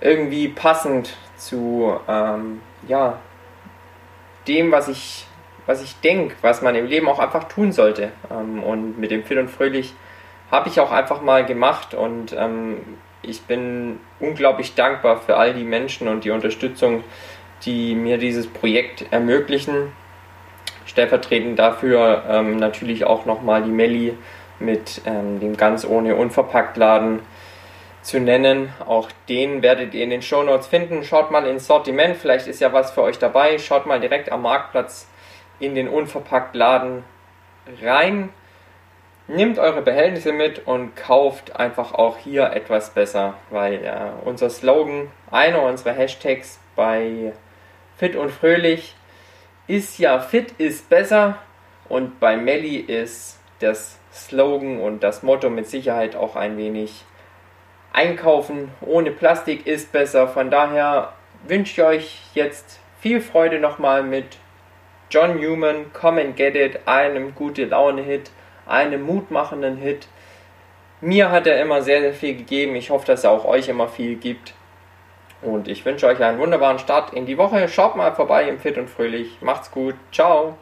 Irgendwie 0.00 0.48
passend 0.48 1.16
zu 1.36 1.98
ähm, 2.08 2.62
ja, 2.86 3.18
dem, 4.46 4.70
was 4.70 4.86
ich, 4.86 5.26
was 5.66 5.82
ich 5.82 6.00
denke, 6.00 6.36
was 6.42 6.62
man 6.62 6.76
im 6.76 6.86
Leben 6.86 7.08
auch 7.08 7.18
einfach 7.18 7.44
tun 7.44 7.72
sollte. 7.72 8.12
Ähm, 8.30 8.62
und 8.62 8.98
mit 8.98 9.10
dem 9.10 9.24
Fit 9.24 9.38
und 9.38 9.48
Fröhlich 9.48 9.94
habe 10.50 10.68
ich 10.68 10.78
auch 10.78 10.92
einfach 10.92 11.22
mal 11.22 11.44
gemacht 11.44 11.92
und 11.92 12.32
ähm, 12.38 12.98
ich 13.22 13.42
bin 13.42 14.00
unglaublich 14.20 14.74
dankbar 14.74 15.20
für 15.20 15.36
all 15.36 15.54
die 15.54 15.64
Menschen 15.64 16.08
und 16.08 16.24
die 16.24 16.30
Unterstützung, 16.30 17.04
die 17.64 17.94
mir 17.94 18.18
dieses 18.18 18.46
Projekt 18.46 19.06
ermöglichen. 19.12 19.92
Stellvertretend 20.86 21.58
dafür 21.58 22.24
ähm, 22.28 22.56
natürlich 22.56 23.04
auch 23.04 23.24
nochmal 23.24 23.62
die 23.62 23.70
Melli 23.70 24.18
mit 24.58 25.02
ähm, 25.06 25.38
dem 25.40 25.56
ganz 25.56 25.84
ohne 25.84 26.16
Unverpacktladen 26.16 27.20
zu 28.02 28.18
nennen. 28.18 28.72
Auch 28.84 29.08
den 29.28 29.62
werdet 29.62 29.94
ihr 29.94 30.02
in 30.02 30.10
den 30.10 30.22
Show 30.22 30.42
Notes 30.42 30.66
finden. 30.66 31.04
Schaut 31.04 31.30
mal 31.30 31.46
ins 31.46 31.66
Sortiment, 31.66 32.16
vielleicht 32.16 32.48
ist 32.48 32.60
ja 32.60 32.72
was 32.72 32.90
für 32.90 33.02
euch 33.02 33.18
dabei. 33.18 33.58
Schaut 33.58 33.86
mal 33.86 34.00
direkt 34.00 34.32
am 34.32 34.42
Marktplatz 34.42 35.08
in 35.60 35.76
den 35.76 35.88
Unverpacktladen 35.88 37.04
rein. 37.80 38.30
Nehmt 39.28 39.58
eure 39.58 39.82
Behältnisse 39.82 40.32
mit 40.32 40.66
und 40.66 40.96
kauft 40.96 41.56
einfach 41.56 41.94
auch 41.94 42.18
hier 42.18 42.52
etwas 42.52 42.90
besser, 42.90 43.34
weil 43.50 43.84
äh, 43.84 44.10
unser 44.24 44.50
Slogan, 44.50 45.10
einer 45.30 45.62
unserer 45.62 45.92
Hashtags 45.92 46.58
bei 46.74 47.32
Fit 47.96 48.16
und 48.16 48.30
Fröhlich 48.30 48.96
ist 49.68 49.98
ja 49.98 50.18
Fit 50.18 50.52
ist 50.58 50.88
besser 50.90 51.38
und 51.88 52.18
bei 52.18 52.36
Melli 52.36 52.76
ist 52.76 53.38
das 53.60 53.98
Slogan 54.12 54.80
und 54.80 55.02
das 55.04 55.22
Motto 55.22 55.50
mit 55.50 55.68
Sicherheit 55.68 56.16
auch 56.16 56.34
ein 56.34 56.56
wenig 56.56 57.04
Einkaufen 57.92 58.70
ohne 58.80 59.10
Plastik 59.10 59.66
ist 59.66 59.92
besser. 59.92 60.26
Von 60.26 60.50
daher 60.50 61.12
wünsche 61.46 61.72
ich 61.72 61.86
euch 61.86 62.20
jetzt 62.34 62.80
viel 63.00 63.20
Freude 63.20 63.60
nochmal 63.60 64.02
mit 64.02 64.38
John 65.10 65.38
Newman, 65.38 65.92
Come 65.92 66.22
and 66.22 66.36
Get 66.36 66.56
It, 66.56 66.80
einem 66.86 67.34
gute 67.34 67.66
Laune 67.66 68.02
Hit 68.02 68.30
einem 68.66 69.02
mutmachenden 69.02 69.76
Hit. 69.76 70.08
Mir 71.00 71.30
hat 71.30 71.46
er 71.46 71.60
immer 71.60 71.82
sehr, 71.82 72.00
sehr 72.00 72.14
viel 72.14 72.36
gegeben. 72.36 72.76
Ich 72.76 72.90
hoffe, 72.90 73.06
dass 73.06 73.24
er 73.24 73.30
auch 73.30 73.44
euch 73.44 73.68
immer 73.68 73.88
viel 73.88 74.16
gibt. 74.16 74.54
Und 75.42 75.66
ich 75.66 75.84
wünsche 75.84 76.06
euch 76.06 76.22
einen 76.22 76.38
wunderbaren 76.38 76.78
Start 76.78 77.12
in 77.12 77.26
die 77.26 77.36
Woche. 77.36 77.68
Schaut 77.68 77.96
mal 77.96 78.14
vorbei 78.14 78.48
im 78.48 78.60
Fit 78.60 78.78
und 78.78 78.88
Fröhlich. 78.88 79.38
Macht's 79.40 79.70
gut. 79.70 79.96
Ciao. 80.12 80.56